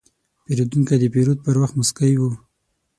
پیرودونکی 0.43 0.95
د 0.99 1.03
پیرود 1.13 1.39
پر 1.45 1.55
وخت 1.61 1.75
موسکی 1.79 2.11
و. 2.19 2.23